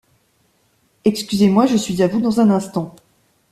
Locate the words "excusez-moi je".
1.05-1.77